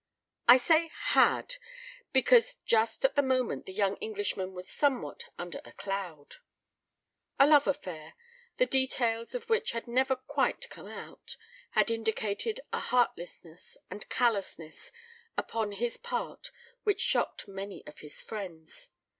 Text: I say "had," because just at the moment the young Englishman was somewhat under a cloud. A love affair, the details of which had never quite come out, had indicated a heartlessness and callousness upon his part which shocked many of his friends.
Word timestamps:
I 0.47 0.57
say 0.57 0.89
"had," 1.11 1.57
because 2.11 2.55
just 2.65 3.05
at 3.05 3.13
the 3.13 3.21
moment 3.21 3.67
the 3.67 3.71
young 3.71 3.97
Englishman 3.97 4.53
was 4.55 4.67
somewhat 4.67 5.25
under 5.37 5.61
a 5.63 5.73
cloud. 5.73 6.37
A 7.39 7.45
love 7.45 7.67
affair, 7.67 8.15
the 8.57 8.65
details 8.65 9.35
of 9.35 9.47
which 9.47 9.73
had 9.73 9.87
never 9.87 10.15
quite 10.15 10.67
come 10.71 10.87
out, 10.87 11.37
had 11.73 11.91
indicated 11.91 12.61
a 12.73 12.79
heartlessness 12.79 13.77
and 13.91 14.09
callousness 14.09 14.91
upon 15.37 15.73
his 15.73 15.97
part 15.97 16.49
which 16.81 16.99
shocked 17.01 17.47
many 17.47 17.85
of 17.85 17.99
his 17.99 18.23
friends. 18.23 18.89